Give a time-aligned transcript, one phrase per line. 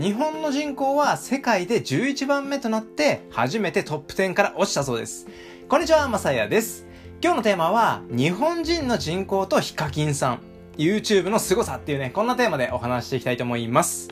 [0.00, 5.26] 日本の人口は世界で11番目となって初めてトップ10から落ちたそうです。
[5.68, 6.86] こんにちは、まさやです。
[7.22, 10.40] 今日のテーマは日本人の人口とヒカキンさん、
[10.78, 14.08] YouTube の凄さっていうね、こんなテーマでお話していきたいと思います。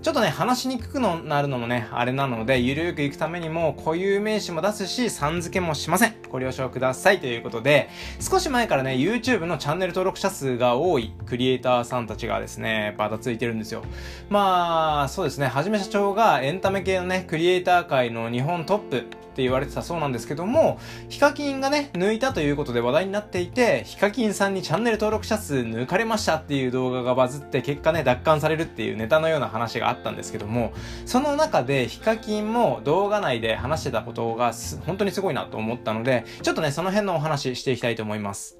[0.00, 6.14] ちょっとね、話しにくくなるのもね、あれなので、ゆるーく行くためにも固有名詞も出すし、さん付けもしません。
[6.30, 7.88] ご了承くださいということで、
[8.20, 13.82] 少し前からね、YouTube のチャンネル登録者数が多いクリエイターさんたちがですね、バタついてるんですよ。
[14.30, 19.06] まあ、そうですね、はじめ社長がエンタメ系のね、クリエイター界の日本トップ
[19.38, 30.72] って言われてたそうなんですけども、ヒカキンがね、抜いたということで話題になっていて、ヒカキンさんにチャンネル登録者数抜かれましたっていう動画がバズって、結果ね、奪還されるっていうネタのような話があったんですけども、
[31.06, 34.52] その中でヒカキンも動画内で話してたことが
[34.84, 38.58] 本当にすごいなと思ったので、ちょっとね、その辺のお話していきたいと思います。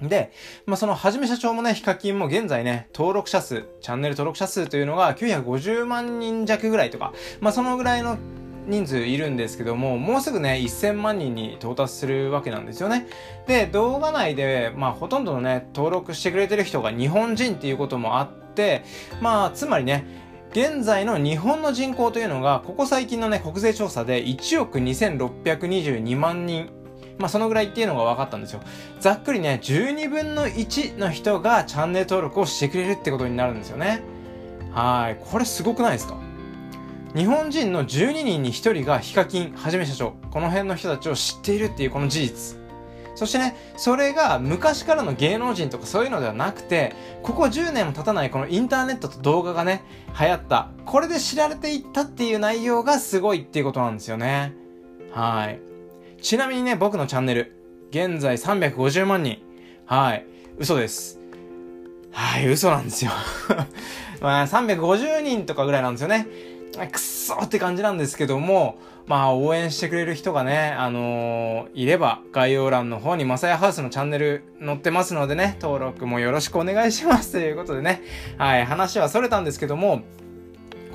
[0.00, 0.32] で、
[0.66, 8.18] まあ、その、はじめ社長もね、ヒカキンも現在ね、登録者数、チャンネル登録者数というのが950万人弱ぐらいとか、まあ、そのぐらいの
[8.66, 13.06] 人数いるんですけども、もうすぐね、1000万人に到達するわけなんですよね。
[13.46, 18.82] で、動画内で、まあ、ほとんどのね、登録してくれてる人が日本人っていうこともあって、
[19.20, 20.04] まあ、つまりね、
[20.52, 26.70] 現在の日本の人口というのが、ここ最近のね、国税調査で1億2622万人
[27.18, 28.60] まあそのぐらいっていうのが分かったんですよ。
[28.98, 34.02] ざっくりね、12分の1の人がチャンネル登録をしてくれるってことになるんですよね。
[34.72, 35.20] はい。
[35.24, 36.16] これすごくないですか？
[37.14, 42.58] 日本人の12人に1人がヒカキン、はじめ社長、この辺の人たちを知っているっていうこの事実。
[43.14, 46.92] そしてね、それが昔からの芸能人とかそういうのではなくて、
[47.22, 49.84] ここ10年も経たないこのインターネットと動画がね、
[50.18, 50.70] 流行った。
[50.84, 54.52] これで知られていったっていう内容がすごいっていうことなんですよね。
[55.12, 55.60] はい。
[56.20, 57.54] ちなみにね、僕のチャンネル、
[57.90, 59.38] 現在350万人。
[59.86, 60.26] はい。
[60.58, 61.20] 嘘です。
[62.10, 63.12] はい、嘘なんですよ。
[64.20, 66.26] まあ、350人とかぐらいなんですよね。
[66.78, 77.32] くっそって感じなんですけども、まあ応援してくれる人がね、あのー、いれば概要欄の方にマサヤハウスのチャンネル載ってますのでね、登録もよろしくお願いします。
[77.32, 78.02] ということでね、
[78.38, 80.02] はい、話はそれたんですけども、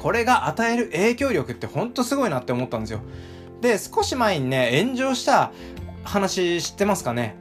[0.01, 3.01] これが与える影響力ってほんとすごいなって思ったんですよ。
[3.61, 5.51] で、少し前にね、炎上した
[6.03, 7.35] 話知ってますかね。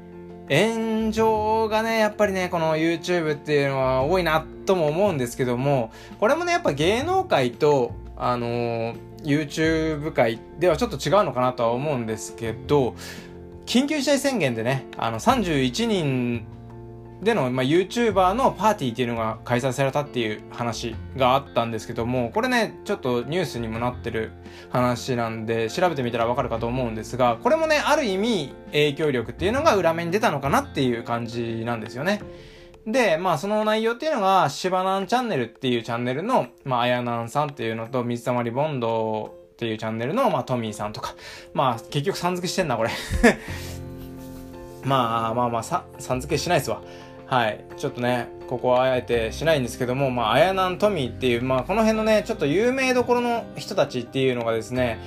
[0.50, 12.94] 炎上がね、やっぱりね、この YouTube っていうのは多いなとも思うんですけども、これもね、やっぱ芸能界とあのー、YouTube 界ではちょっと違うのかなとは思うんですけど、
[13.64, 16.46] 緊急事態宣言でね、あの、31人
[17.22, 24.32] での、まあ、YouTuber のパーティーっていうのが開催されたっていう話があったんですけども、これね、ちょっとニュースにもなってる
[24.70, 32.20] 話なんで、調べてみたらわかるかと思うんですが、これもね、ある意味影響力っていうのが裏目に出たのかなっていう感じなんですよね。
[32.90, 41.14] で、まあその内容っていうのが、しばなんチャンネルっていうチャンネルの、まああやなんさんっていうのと、水溜りボンドっていうチャンネルの、まあトミーさんとか、
[41.52, 42.90] まあ結局さん付けしてんな、これ
[44.84, 46.80] まあまあまあさ、さん付けしないですわ。
[47.26, 47.62] はい。
[47.76, 54.98] ちょっとね、ここはあえてしないんですけども、まあ、あやなんトミーっていう、まあ、この辺のね、ちょっと有名どころの人たちっていうのがですね、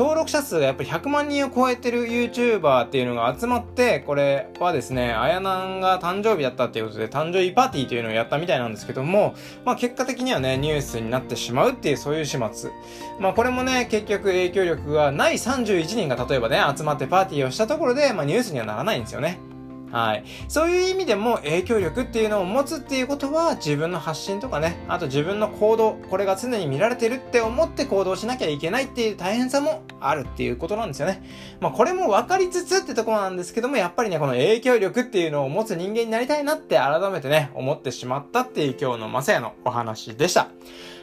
[0.00, 9.34] 登録者数がやっぱり100万人を超えてる YouTuber っていうのが集まって、これはですね、あやなんが誕生日だったっていうことで、誕生日パーティーというのをやったみたいなんですけども、
[9.66, 12.70] まあ結果的にはね、ニュースになってしまうっていう、そういう始末。
[13.18, 19.49] まあこれもね、結局影響力がない31人が例えばね、集まってパーティーをしたところで、まあニュースにはならないんですよね。
[19.92, 20.24] はい。
[20.48, 31.22] そういう意味でも影響力っていうのを持つっていうことは自分の発信とかね、あと自分の行動、これが常に見られてるって思って行動しなきゃいけないっていう大変さもあるっていうことなんですよね。
[31.60, 40.48] まあこれも分かりつつってところなんですけども、やっぱりね、この影響力っていうのを持つ人間になりたいなって改めてね、思ってしまったっていう今日のまさやのお話でした。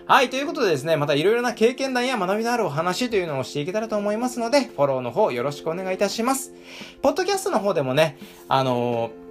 [0.08, 6.54] はい、ということでですね、またいろいろな経験談や学びのあるお話というのをしていけたらと思いますので、フォローの方よろしくお願いいたします。
[7.02, 9.28] ポッドキャストの方でもね、あのー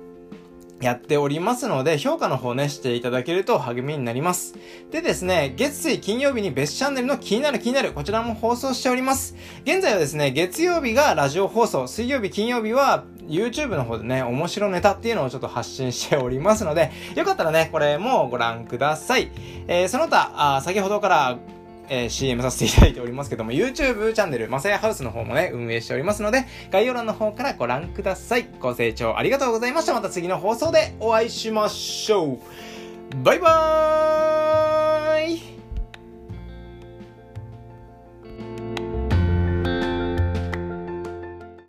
[0.83, 4.55] やっておりますので、評価の方ね、していただけると励みになります。
[4.91, 9.35] でですね、月水金曜日に別チャンネルの気になる気になる、こちらも放送しております。
[9.65, 19.31] 現在はですね、月曜日がラジオ放送、水曜日、金曜日は YouTube の方でね、面白ネタっていうのをちょっと発信しておりますので、よかったらね、これもご覧ください。
[19.69, 21.39] えー、その他、あ先ほどから
[21.89, 28.49] えー、CM させていただいておりますけども、YouTube チャンネル、まさやハウスの方もね、運営しておりますので、概要欄の方からご覧ください。
[28.61, 29.95] ご清聴ありがとうございました。
[29.95, 32.39] また次の放送でお会いしましょう。
[33.23, 34.36] バイバーイ